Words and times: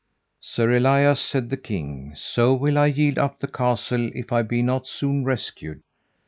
Sir 0.39 0.71
Elias, 0.75 1.19
said 1.21 1.51
the 1.51 1.57
king, 1.57 2.13
so 2.15 2.55
will 2.55 2.75
I 2.75 2.87
yield 2.87 3.19
up 3.19 3.37
the 3.37 3.45
castle 3.47 4.09
if 4.15 4.31
I 4.33 4.41
be 4.41 4.63
not 4.63 4.87
soon 4.87 5.23
rescued. 5.23 5.83